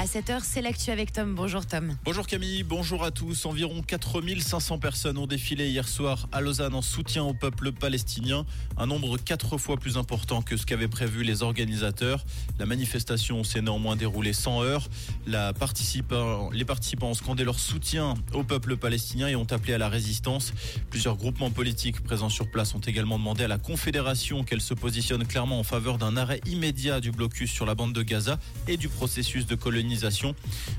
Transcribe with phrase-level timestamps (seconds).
[0.00, 1.34] À 7h, c'est l'actu avec Tom.
[1.34, 1.96] Bonjour Tom.
[2.04, 3.46] Bonjour Camille, bonjour à tous.
[3.46, 8.46] Environ 4500 personnes ont défilé hier soir à Lausanne en soutien au peuple palestinien.
[8.76, 12.24] Un nombre quatre fois plus important que ce qu'avaient prévu les organisateurs.
[12.60, 14.86] La manifestation s'est néanmoins déroulée sans heure.
[15.26, 19.78] La participant, les participants ont scandé leur soutien au peuple palestinien et ont appelé à
[19.78, 20.52] la résistance.
[20.90, 25.26] Plusieurs groupements politiques présents sur place ont également demandé à la Confédération qu'elle se positionne
[25.26, 28.88] clairement en faveur d'un arrêt immédiat du blocus sur la bande de Gaza et du
[28.88, 29.87] processus de colonisation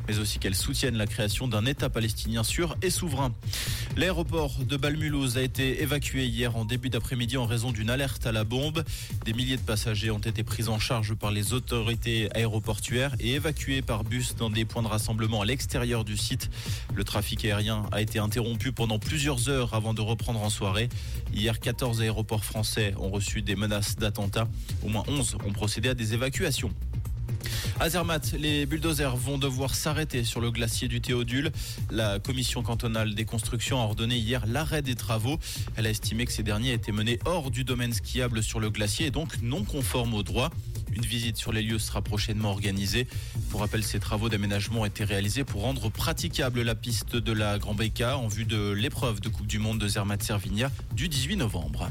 [0.08, 3.34] mais aussi qu'elle soutienne la création d'un État palestinien sûr et souverain.
[3.98, 8.32] L'aéroport de Balmulhouse a été évacué hier en début d'après-midi en raison d'une alerte à
[8.32, 8.84] la bombe.
[9.26, 13.82] Des milliers de passagers ont été pris en charge par les autorités aéroportuaires et évacués
[13.82, 16.50] par bus dans des points de rassemblement à l'extérieur du site.
[16.94, 20.90] Le trafic aérien a été interrompu pendant plusieurs heures avant de reprendre en soirée.
[21.34, 24.48] Hier, 14 aéroports français ont reçu des menaces d'attentats.
[24.84, 26.72] Au moins 11 ont procédé à des évacuations.
[27.82, 31.50] À Zermatt, les bulldozers vont devoir s'arrêter sur le glacier du Théodule.
[31.90, 35.40] La commission cantonale des constructions a ordonné hier l'arrêt des travaux.
[35.78, 39.06] Elle a estimé que ces derniers étaient menés hors du domaine skiable sur le glacier
[39.06, 40.50] et donc non conformes aux droits.
[40.92, 43.08] Une visite sur les lieux sera prochainement organisée.
[43.50, 47.60] Pour rappel, ces travaux d'aménagement ont été réalisés pour rendre praticable la piste de la
[47.60, 51.90] Grand Béca en vue de l'épreuve de Coupe du Monde de Zermatt-Servigna du 18 novembre.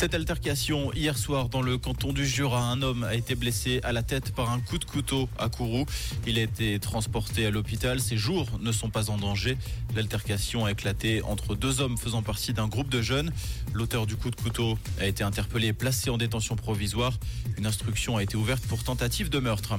[0.00, 3.92] Cette altercation hier soir dans le canton du Jura, un homme a été blessé à
[3.92, 5.84] la tête par un coup de couteau à Kourou.
[6.26, 8.00] Il a été transporté à l'hôpital.
[8.00, 9.58] Ses jours ne sont pas en danger.
[9.94, 13.30] L'altercation a éclaté entre deux hommes faisant partie d'un groupe de jeunes.
[13.74, 17.12] L'auteur du coup de couteau a été interpellé et placé en détention provisoire.
[17.58, 19.74] Une instruction a été ouverte pour tentative de meurtre.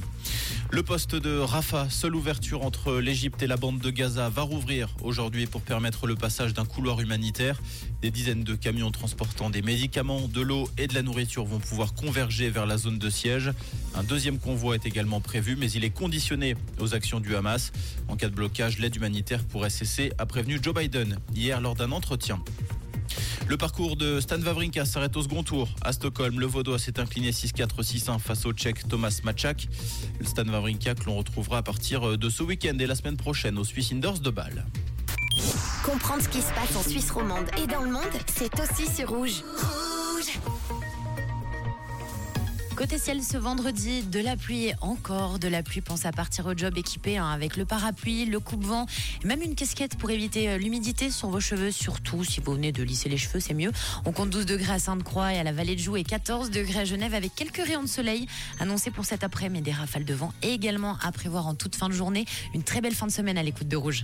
[0.74, 4.88] Le poste de Rafah, seule ouverture entre l'Égypte et la bande de Gaza, va rouvrir
[5.04, 7.62] aujourd'hui pour permettre le passage d'un couloir humanitaire.
[8.02, 11.94] Des dizaines de camions transportant des médicaments de l'eau et de la nourriture vont pouvoir
[11.94, 13.52] converger vers la zone de siège.
[13.96, 17.74] Un deuxième convoi est également prévu, mais il est conditionné aux actions du Hamas.
[18.08, 21.92] En cas de blocage, l'aide humanitaire pourrait cesser, a prévenu Joe Biden hier lors d'un
[21.92, 22.42] entretien.
[23.52, 25.68] Le parcours de Stan Wawrinka s'arrête au second tour.
[25.82, 29.68] À Stockholm, le Vaudois s'est incliné 6-4-6-1 face au Tchèque Thomas Machak.
[30.22, 33.58] Le Stan Wawrinka que l'on retrouvera à partir de ce week-end et la semaine prochaine
[33.58, 34.66] au Swiss Indoors de Bâle.
[35.84, 39.10] Comprendre ce qui se passe en Suisse romande et dans le monde, c'est aussi sur
[39.10, 39.44] Rouge.
[42.82, 45.82] Côté ciel ce vendredi, de la pluie encore, de la pluie.
[45.82, 48.88] Pense à partir au job équipé hein, avec le parapluie, le coupe-vent,
[49.24, 51.70] même une casquette pour éviter euh, l'humidité sur vos cheveux.
[51.70, 53.72] Surtout si vous venez de lisser les cheveux, c'est mieux.
[54.04, 56.80] On compte 12 degrés à Sainte-Croix et à la Vallée de Joux et 14 degrés
[56.80, 58.26] à Genève avec quelques rayons de soleil
[58.60, 59.62] annoncés pour cet après-midi.
[59.62, 62.26] Des rafales de vent et également à prévoir en toute fin de journée.
[62.56, 64.00] Une très belle fin de semaine à l'écoute de Rouge.